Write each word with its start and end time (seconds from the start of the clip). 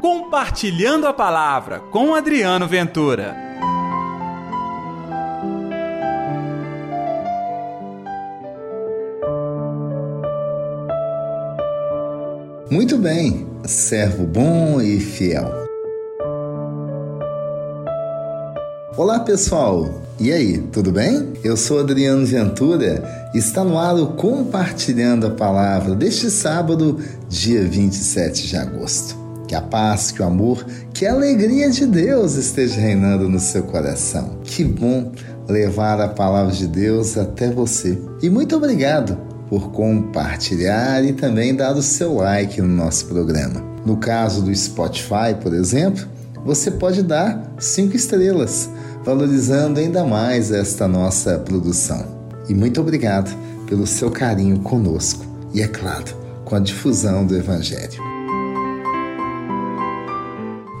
Compartilhando 0.00 1.06
a 1.06 1.12
Palavra 1.12 1.78
com 1.78 2.14
Adriano 2.14 2.66
Ventura. 2.66 3.36
Muito 12.70 12.96
bem, 12.96 13.46
servo 13.66 14.24
bom 14.24 14.80
e 14.80 14.98
fiel. 15.00 15.52
Olá 18.96 19.20
pessoal, 19.20 20.00
e 20.18 20.32
aí, 20.32 20.58
tudo 20.72 20.90
bem? 20.90 21.34
Eu 21.44 21.58
sou 21.58 21.78
Adriano 21.78 22.24
Ventura 22.24 23.30
e 23.34 23.38
está 23.38 23.62
no 23.62 23.78
ar 23.78 23.96
o 23.96 24.14
Compartilhando 24.14 25.26
a 25.26 25.30
Palavra 25.30 25.94
deste 25.94 26.30
sábado, 26.30 26.98
dia 27.28 27.62
27 27.62 28.46
de 28.46 28.56
agosto. 28.56 29.19
Que 29.50 29.56
a 29.56 29.60
paz, 29.60 30.12
que 30.12 30.22
o 30.22 30.24
amor, 30.24 30.64
que 30.94 31.04
a 31.04 31.12
alegria 31.12 31.68
de 31.68 31.84
Deus 31.84 32.36
esteja 32.36 32.80
reinando 32.80 33.28
no 33.28 33.40
seu 33.40 33.64
coração. 33.64 34.38
Que 34.44 34.62
bom 34.62 35.10
levar 35.48 36.00
a 36.00 36.06
palavra 36.06 36.52
de 36.52 36.68
Deus 36.68 37.18
até 37.18 37.50
você. 37.50 38.00
E 38.22 38.30
muito 38.30 38.54
obrigado 38.54 39.18
por 39.48 39.72
compartilhar 39.72 41.04
e 41.04 41.14
também 41.14 41.52
dar 41.52 41.74
o 41.74 41.82
seu 41.82 42.14
like 42.14 42.62
no 42.62 42.68
nosso 42.68 43.06
programa. 43.06 43.60
No 43.84 43.96
caso 43.96 44.40
do 44.40 44.54
Spotify, 44.54 45.34
por 45.42 45.52
exemplo, 45.52 46.06
você 46.46 46.70
pode 46.70 47.02
dar 47.02 47.52
cinco 47.58 47.96
estrelas, 47.96 48.70
valorizando 49.04 49.80
ainda 49.80 50.04
mais 50.04 50.52
esta 50.52 50.86
nossa 50.86 51.40
produção. 51.40 52.06
E 52.48 52.54
muito 52.54 52.80
obrigado 52.80 53.36
pelo 53.66 53.84
seu 53.84 54.12
carinho 54.12 54.60
conosco 54.60 55.26
e, 55.52 55.60
é 55.60 55.66
claro, 55.66 56.16
com 56.44 56.54
a 56.54 56.60
difusão 56.60 57.26
do 57.26 57.36
Evangelho. 57.36 58.09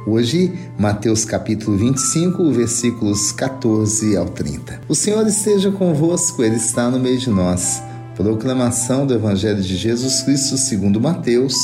Hoje, 0.06 0.52
Mateus 0.78 1.24
capítulo 1.24 1.76
25, 1.76 2.50
versículos 2.52 3.32
14 3.32 4.16
ao 4.16 4.26
30. 4.26 4.80
O 4.88 4.94
Senhor 4.94 5.26
esteja 5.26 5.70
convosco, 5.70 6.42
Ele 6.42 6.56
está 6.56 6.90
no 6.90 6.98
meio 6.98 7.18
de 7.18 7.28
nós. 7.28 7.82
Proclamação 8.16 9.06
do 9.06 9.14
Evangelho 9.14 9.62
de 9.62 9.76
Jesus 9.76 10.22
Cristo 10.22 10.56
segundo 10.56 11.00
Mateus. 11.00 11.54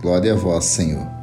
Glória 0.00 0.32
a 0.32 0.36
vós, 0.36 0.64
Senhor. 0.64 1.21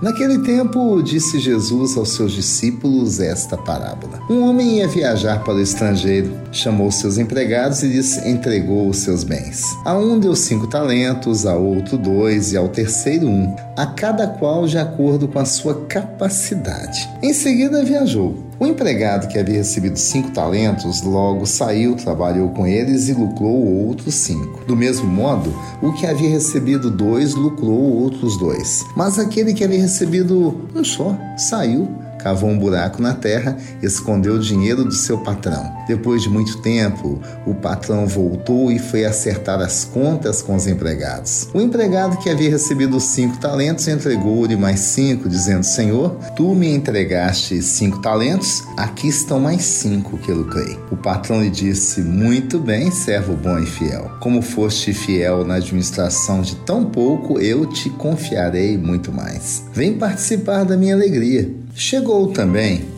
Naquele 0.00 0.38
tempo, 0.38 1.02
disse 1.02 1.40
Jesus 1.40 1.96
aos 1.96 2.10
seus 2.10 2.32
discípulos 2.32 3.18
esta 3.18 3.56
parábola: 3.56 4.20
Um 4.30 4.42
homem 4.48 4.76
ia 4.76 4.86
viajar 4.86 5.42
para 5.42 5.54
o 5.54 5.60
estrangeiro, 5.60 6.32
chamou 6.52 6.90
seus 6.92 7.18
empregados 7.18 7.82
e 7.82 7.88
lhes 7.88 8.16
entregou 8.24 8.88
os 8.88 8.98
seus 8.98 9.24
bens. 9.24 9.62
A 9.84 9.96
um 9.96 10.18
deu 10.20 10.36
cinco 10.36 10.68
talentos, 10.68 11.44
a 11.46 11.56
outro 11.56 11.98
dois 11.98 12.52
e 12.52 12.56
ao 12.56 12.68
terceiro 12.68 13.26
um, 13.28 13.54
a 13.76 13.86
cada 13.86 14.26
qual 14.26 14.66
de 14.66 14.78
acordo 14.78 15.26
com 15.26 15.40
a 15.40 15.44
sua 15.44 15.86
capacidade. 15.86 17.08
Em 17.20 17.32
seguida 17.32 17.84
viajou. 17.84 18.47
O 18.60 18.66
empregado 18.66 19.28
que 19.28 19.38
havia 19.38 19.58
recebido 19.58 19.96
cinco 19.96 20.32
talentos 20.32 21.02
logo 21.02 21.46
saiu, 21.46 21.94
trabalhou 21.94 22.48
com 22.48 22.66
eles 22.66 23.08
e 23.08 23.12
lucrou 23.12 23.54
outros 23.86 24.16
cinco. 24.16 24.64
Do 24.66 24.74
mesmo 24.74 25.06
modo, 25.06 25.54
o 25.80 25.92
que 25.92 26.04
havia 26.04 26.30
recebido 26.30 26.90
dois 26.90 27.34
lucrou 27.34 28.02
outros 28.02 28.36
dois. 28.36 28.84
Mas 28.96 29.18
aquele 29.18 29.54
que 29.54 29.62
havia 29.62 29.80
recebido 29.80 30.68
um 30.74 30.84
só 30.84 31.16
saiu 31.36 31.88
cavou 32.18 32.50
um 32.50 32.58
buraco 32.58 33.00
na 33.00 33.14
terra 33.14 33.56
e 33.80 33.86
escondeu 33.86 34.34
o 34.34 34.40
dinheiro 34.40 34.84
do 34.84 34.92
seu 34.92 35.18
patrão. 35.18 35.77
Depois 35.88 36.22
de 36.22 36.28
muito 36.28 36.58
tempo, 36.58 37.18
o 37.46 37.54
patrão 37.54 38.06
voltou 38.06 38.70
e 38.70 38.78
foi 38.78 39.06
acertar 39.06 39.60
as 39.60 39.84
contas 39.84 40.42
com 40.42 40.54
os 40.54 40.66
empregados. 40.66 41.48
O 41.54 41.60
empregado 41.60 42.18
que 42.18 42.28
havia 42.28 42.50
recebido 42.50 43.00
cinco 43.00 43.38
talentos 43.38 43.88
entregou-lhe 43.88 44.54
mais 44.54 44.80
cinco, 44.80 45.28
dizendo: 45.28 45.64
Senhor, 45.64 46.10
tu 46.36 46.54
me 46.54 46.68
entregaste 46.68 47.62
cinco 47.62 48.02
talentos, 48.02 48.62
aqui 48.76 49.08
estão 49.08 49.40
mais 49.40 49.62
cinco 49.62 50.18
que 50.18 50.30
lucrei. 50.30 50.78
O 50.90 50.96
patrão 50.96 51.42
lhe 51.42 51.50
disse: 51.50 52.02
Muito 52.02 52.58
bem, 52.58 52.90
servo 52.90 53.34
bom 53.34 53.58
e 53.58 53.66
fiel. 53.66 54.10
Como 54.20 54.42
foste 54.42 54.92
fiel 54.92 55.44
na 55.44 55.54
administração 55.54 56.42
de 56.42 56.54
tão 56.56 56.84
pouco, 56.84 57.40
eu 57.40 57.64
te 57.64 57.88
confiarei 57.88 58.76
muito 58.76 59.10
mais. 59.10 59.64
Vem 59.72 59.94
participar 59.94 60.64
da 60.64 60.76
minha 60.76 60.94
alegria. 60.94 61.50
Chegou 61.74 62.28
também 62.28 62.97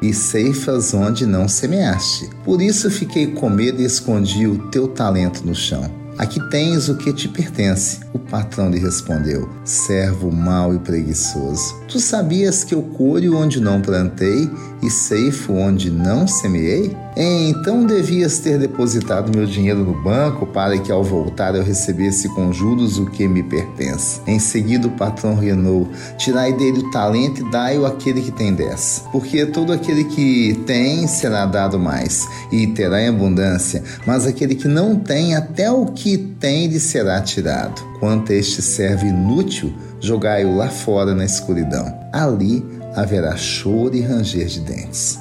e 0.00 0.12
ceifas 0.12 0.94
onde 0.94 1.26
não 1.26 1.48
semeaste. 1.48 2.30
Por 2.44 2.62
isso 2.62 2.90
fiquei 2.90 3.28
com 3.28 3.48
medo 3.48 3.82
e 3.82 3.84
escondi 3.84 4.46
o 4.46 4.68
teu 4.68 4.88
talento 4.88 5.44
no 5.44 5.54
chão. 5.54 5.90
Aqui 6.18 6.40
tens 6.50 6.88
o 6.88 6.96
que 6.96 7.12
te 7.12 7.28
pertence. 7.28 8.00
O 8.12 8.18
patrão 8.18 8.70
lhe 8.70 8.78
respondeu: 8.80 9.48
Servo 9.64 10.32
mau 10.32 10.74
e 10.74 10.78
preguiçoso. 10.80 11.76
Tu 11.86 12.00
sabias 12.00 12.64
que 12.64 12.74
eu 12.74 12.82
colho 12.82 13.36
onde 13.36 13.60
não 13.60 13.80
plantei 13.80 14.50
e 14.82 14.90
ceifo 14.90 15.52
onde 15.52 15.90
não 15.90 16.26
semeei? 16.26 16.96
Então 17.16 17.84
devias 17.84 18.38
ter 18.38 18.58
depositado 18.58 19.36
meu 19.36 19.44
dinheiro 19.44 19.80
no 19.80 20.00
banco 20.02 20.46
para 20.46 20.78
que 20.78 20.92
ao 20.92 21.02
voltar 21.02 21.54
eu 21.56 21.64
recebesse 21.64 22.28
com 22.28 22.52
juros 22.52 22.98
o 22.98 23.06
que 23.06 23.26
me 23.26 23.42
pertence. 23.42 24.20
Em 24.26 24.38
seguida 24.38 24.86
o 24.86 24.92
patrão 24.92 25.34
reinou: 25.34 25.88
Tirai 26.16 26.52
dele 26.52 26.78
o 26.78 26.90
talento 26.90 27.40
e 27.40 27.50
dai-o 27.50 27.84
àquele 27.84 28.22
que 28.22 28.30
tem 28.30 28.54
dez. 28.54 29.02
Porque 29.10 29.44
todo 29.46 29.72
aquele 29.72 30.04
que 30.04 30.62
tem 30.64 31.08
será 31.08 31.44
dado 31.44 31.78
mais, 31.78 32.28
e 32.52 32.68
terá 32.68 33.02
em 33.02 33.08
abundância, 33.08 33.82
mas 34.06 34.26
aquele 34.26 34.54
que 34.54 34.68
não 34.68 34.94
tem, 34.94 35.34
até 35.34 35.70
o 35.70 35.86
que 35.86 36.16
tem 36.16 36.68
lhe 36.68 36.78
será 36.78 37.20
tirado. 37.20 37.82
Quanto 37.98 38.30
a 38.30 38.36
este 38.36 38.62
servo 38.62 39.06
inútil, 39.06 39.72
jogai-o 40.00 40.56
lá 40.56 40.68
fora 40.68 41.14
na 41.14 41.24
escuridão. 41.24 41.92
Ali 42.12 42.64
haverá 43.00 43.36
choro 43.36 43.94
e 43.94 44.00
ranger 44.00 44.46
de 44.46 44.60
dentes. 44.60 45.18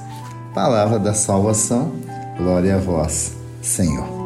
Palavra 0.54 0.98
da 0.98 1.14
salvação, 1.14 1.92
glória 2.38 2.76
a 2.76 2.80
vós, 2.80 3.34
Senhor. 3.62 4.17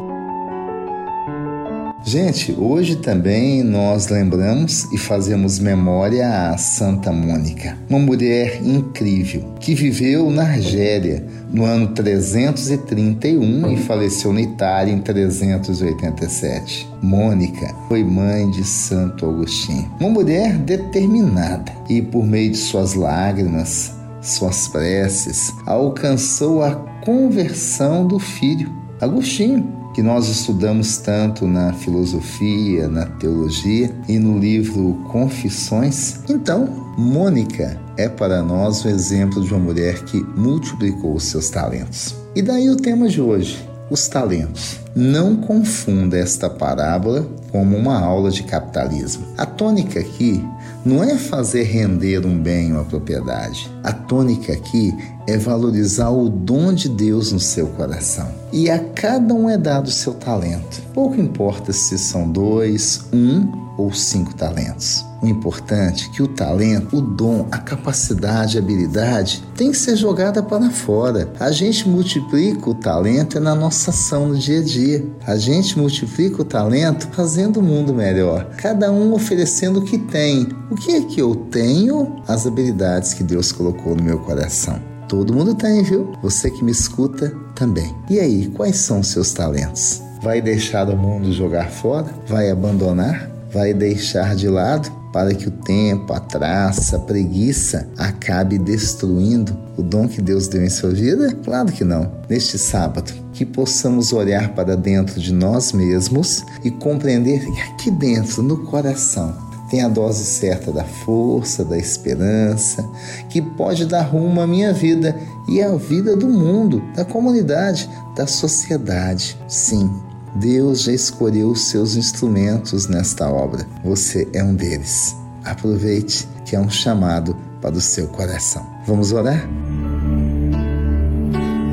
Gente, 2.04 2.52
hoje 2.58 2.96
também 2.96 3.62
nós 3.62 4.08
lembramos 4.08 4.92
e 4.92 4.98
fazemos 4.98 5.60
memória 5.60 6.50
a 6.50 6.58
Santa 6.58 7.12
Mônica, 7.12 7.78
uma 7.88 8.00
mulher 8.00 8.60
incrível 8.60 9.54
que 9.60 9.72
viveu 9.72 10.28
na 10.28 10.42
Argélia 10.42 11.24
no 11.52 11.64
ano 11.64 11.88
331 11.94 13.70
e 13.70 13.76
faleceu 13.76 14.32
na 14.32 14.42
Itália 14.42 14.92
em 14.92 14.98
387. 14.98 16.88
Mônica 17.00 17.72
foi 17.86 18.02
mãe 18.02 18.50
de 18.50 18.64
Santo 18.64 19.24
Agostinho, 19.24 19.88
uma 20.00 20.10
mulher 20.10 20.58
determinada 20.58 21.70
e 21.88 22.02
por 22.02 22.26
meio 22.26 22.50
de 22.50 22.58
suas 22.58 22.94
lágrimas, 22.94 23.94
suas 24.20 24.66
preces, 24.66 25.52
alcançou 25.66 26.64
a 26.64 26.74
conversão 27.04 28.04
do 28.04 28.18
filho 28.18 28.72
Agostinho 29.00 29.81
que 29.94 30.02
nós 30.02 30.28
estudamos 30.28 30.98
tanto 30.98 31.46
na 31.46 31.72
filosofia, 31.72 32.88
na 32.88 33.06
teologia 33.06 33.94
e 34.08 34.18
no 34.18 34.38
livro 34.38 34.94
Confissões. 35.10 36.20
Então, 36.28 36.82
Mônica 36.96 37.80
é 37.96 38.08
para 38.08 38.42
nós 38.42 38.84
o 38.84 38.88
exemplo 38.88 39.42
de 39.42 39.52
uma 39.52 39.60
mulher 39.60 40.04
que 40.04 40.18
multiplicou 40.36 41.14
os 41.14 41.24
seus 41.24 41.48
talentos. 41.50 42.14
E 42.34 42.42
daí 42.42 42.68
o 42.70 42.76
tema 42.76 43.08
de 43.08 43.20
hoje, 43.20 43.66
os 43.92 44.08
talentos. 44.08 44.80
Não 44.94 45.36
confunda 45.36 46.18
esta 46.18 46.48
parábola 46.48 47.26
como 47.50 47.76
uma 47.76 47.98
aula 47.98 48.30
de 48.30 48.42
capitalismo. 48.42 49.26
A 49.36 49.44
tônica 49.44 50.00
aqui 50.00 50.44
não 50.84 51.04
é 51.04 51.16
fazer 51.16 51.64
render 51.64 52.26
um 52.26 52.38
bem 52.38 52.72
ou 52.72 52.78
uma 52.78 52.84
propriedade. 52.84 53.70
A 53.84 53.92
tônica 53.92 54.52
aqui 54.52 54.96
é 55.26 55.36
valorizar 55.36 56.10
o 56.10 56.28
dom 56.28 56.72
de 56.72 56.88
Deus 56.88 57.30
no 57.32 57.40
seu 57.40 57.68
coração. 57.68 58.28
E 58.52 58.70
a 58.70 58.78
cada 58.78 59.32
um 59.34 59.48
é 59.48 59.56
dado 59.56 59.86
o 59.86 59.92
seu 59.92 60.14
talento. 60.14 60.82
Pouco 60.92 61.20
importa 61.20 61.72
se 61.72 61.98
são 61.98 62.28
dois, 62.28 63.04
um 63.12 63.61
ou 63.76 63.92
cinco 63.92 64.34
talentos. 64.34 65.04
O 65.22 65.26
importante 65.26 66.08
é 66.08 66.16
que 66.16 66.22
o 66.22 66.26
talento, 66.26 66.96
o 66.96 67.00
dom, 67.00 67.46
a 67.50 67.58
capacidade, 67.58 68.58
a 68.58 68.60
habilidade 68.60 69.44
tem 69.54 69.70
que 69.70 69.76
ser 69.76 69.94
jogada 69.94 70.42
para 70.42 70.68
fora. 70.70 71.32
A 71.38 71.52
gente 71.52 71.88
multiplica 71.88 72.68
o 72.68 72.74
talento 72.74 73.38
na 73.38 73.54
nossa 73.54 73.90
ação 73.90 74.26
no 74.26 74.36
dia 74.36 74.58
a 74.58 74.64
dia. 74.64 75.06
A 75.24 75.36
gente 75.36 75.78
multiplica 75.78 76.42
o 76.42 76.44
talento 76.44 77.06
fazendo 77.12 77.60
o 77.60 77.62
mundo 77.62 77.94
melhor, 77.94 78.46
cada 78.56 78.90
um 78.90 79.12
oferecendo 79.12 79.78
o 79.78 79.84
que 79.84 79.96
tem. 79.96 80.48
O 80.70 80.74
que 80.74 80.92
é 80.92 81.00
que 81.02 81.20
eu 81.20 81.36
tenho? 81.36 82.16
As 82.26 82.46
habilidades 82.46 83.14
que 83.14 83.22
Deus 83.22 83.52
colocou 83.52 83.94
no 83.94 84.02
meu 84.02 84.18
coração. 84.18 84.80
Todo 85.08 85.34
mundo 85.34 85.54
tem, 85.54 85.82
viu? 85.82 86.10
Você 86.22 86.50
que 86.50 86.64
me 86.64 86.72
escuta 86.72 87.32
também. 87.54 87.94
E 88.08 88.18
aí, 88.18 88.48
quais 88.48 88.76
são 88.76 89.00
os 89.00 89.08
seus 89.08 89.32
talentos? 89.32 90.02
Vai 90.22 90.40
deixar 90.40 90.88
o 90.88 90.96
mundo 90.96 91.32
jogar 91.32 91.70
fora? 91.70 92.06
Vai 92.26 92.50
abandonar? 92.50 93.31
Vai 93.52 93.74
deixar 93.74 94.34
de 94.34 94.48
lado 94.48 94.90
para 95.12 95.34
que 95.34 95.46
o 95.46 95.50
tempo, 95.50 96.12
a 96.14 96.20
traça, 96.20 96.96
a 96.96 97.00
preguiça 97.00 97.86
acabe 97.98 98.58
destruindo 98.58 99.54
o 99.76 99.82
dom 99.82 100.08
que 100.08 100.22
Deus 100.22 100.48
deu 100.48 100.64
em 100.64 100.70
sua 100.70 100.90
vida? 100.90 101.34
Claro 101.44 101.70
que 101.70 101.84
não. 101.84 102.10
Neste 102.28 102.58
sábado, 102.58 103.12
que 103.32 103.44
possamos 103.44 104.12
olhar 104.12 104.54
para 104.54 104.76
dentro 104.76 105.20
de 105.20 105.32
nós 105.32 105.72
mesmos 105.72 106.44
e 106.64 106.70
compreender 106.70 107.44
que 107.44 107.60
aqui 107.60 107.90
dentro, 107.90 108.42
no 108.42 108.64
coração, 108.64 109.36
tem 109.70 109.82
a 109.82 109.88
dose 109.88 110.24
certa 110.24 110.70
da 110.70 110.84
força, 110.84 111.64
da 111.64 111.78
esperança, 111.78 112.86
que 113.28 113.40
pode 113.40 113.86
dar 113.86 114.02
rumo 114.02 114.40
à 114.40 114.46
minha 114.46 114.72
vida 114.72 115.18
e 115.48 115.62
à 115.62 115.74
vida 115.76 116.14
do 116.14 116.28
mundo, 116.28 116.82
da 116.94 117.04
comunidade, 117.04 117.88
da 118.14 118.26
sociedade. 118.26 119.36
Sim, 119.48 119.90
Deus 120.34 120.82
já 120.82 120.92
escolheu 120.92 121.50
os 121.50 121.66
seus 121.66 121.94
instrumentos 121.94 122.86
nesta 122.86 123.28
obra. 123.28 123.66
Você 123.84 124.28
é 124.32 124.42
um 124.42 124.54
deles. 124.54 125.14
Aproveite 125.44 126.28
que 126.44 126.56
é 126.56 126.60
um 126.60 126.70
chamado 126.70 127.36
para 127.60 127.74
o 127.74 127.80
seu 127.80 128.08
coração. 128.08 128.66
Vamos 128.86 129.12
orar? 129.12 129.48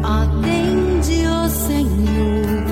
Atende, 0.04 1.26
ó 1.26 1.48
Senhor, 1.50 2.66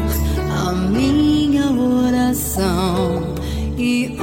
a 0.52 0.74
minha 0.74 1.72
oração 1.72 3.36
e 3.78 4.16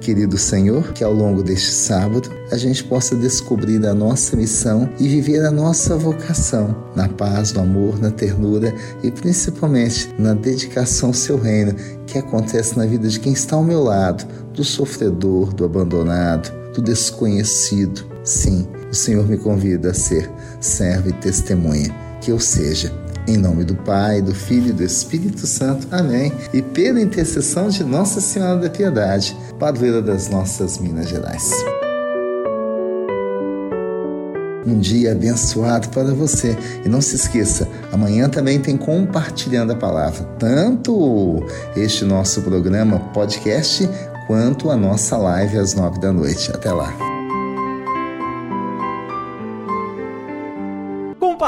Querido 0.00 0.38
Senhor, 0.38 0.92
que 0.94 1.04
ao 1.04 1.12
longo 1.12 1.42
deste 1.42 1.70
sábado 1.70 2.30
a 2.50 2.56
gente 2.56 2.82
possa 2.82 3.14
descobrir 3.14 3.84
a 3.86 3.94
nossa 3.94 4.34
missão 4.34 4.88
e 4.98 5.06
viver 5.06 5.44
a 5.44 5.50
nossa 5.50 5.96
vocação 5.96 6.74
na 6.96 7.06
paz, 7.06 7.52
no 7.52 7.60
amor, 7.60 8.00
na 8.00 8.10
ternura 8.10 8.74
e 9.02 9.10
principalmente 9.10 10.08
na 10.18 10.32
dedicação 10.32 11.10
ao 11.10 11.14
seu 11.14 11.38
reino, 11.38 11.74
que 12.06 12.18
acontece 12.18 12.78
na 12.78 12.86
vida 12.86 13.08
de 13.08 13.20
quem 13.20 13.34
está 13.34 13.56
ao 13.56 13.62
meu 13.62 13.82
lado, 13.82 14.26
do 14.54 14.64
sofredor, 14.64 15.52
do 15.52 15.66
abandonado, 15.66 16.50
do 16.72 16.80
desconhecido. 16.80 18.04
Sim, 18.24 18.66
o 18.90 18.94
Senhor 18.94 19.28
me 19.28 19.36
convida 19.36 19.90
a 19.90 19.94
ser 19.94 20.30
servo 20.60 21.10
e 21.10 21.12
testemunha. 21.12 21.94
Que 22.20 22.30
eu 22.32 22.38
seja. 22.38 22.92
Em 23.26 23.36
nome 23.36 23.64
do 23.64 23.74
Pai, 23.74 24.20
do 24.20 24.34
Filho 24.34 24.70
e 24.70 24.72
do 24.72 24.82
Espírito 24.82 25.46
Santo. 25.46 25.86
Amém. 25.90 26.32
E 26.52 26.62
pela 26.62 27.00
intercessão 27.00 27.68
de 27.68 27.84
Nossa 27.84 28.20
Senhora 28.20 28.60
da 28.60 28.70
Piedade, 28.70 29.36
padroeira 29.58 30.02
das 30.02 30.28
nossas 30.28 30.78
Minas 30.78 31.08
Gerais. 31.08 31.52
Um 34.66 34.78
dia 34.78 35.12
abençoado 35.12 35.88
para 35.88 36.12
você. 36.14 36.56
E 36.84 36.88
não 36.88 37.00
se 37.00 37.16
esqueça, 37.16 37.66
amanhã 37.92 38.28
também 38.28 38.60
tem 38.60 38.76
Compartilhando 38.76 39.72
a 39.72 39.76
Palavra. 39.76 40.24
Tanto 40.38 41.44
este 41.76 42.04
nosso 42.04 42.42
programa 42.42 43.00
podcast, 43.12 43.88
quanto 44.26 44.70
a 44.70 44.76
nossa 44.76 45.16
live 45.16 45.58
às 45.58 45.74
nove 45.74 45.98
da 45.98 46.12
noite. 46.12 46.50
Até 46.52 46.70
lá. 46.72 47.09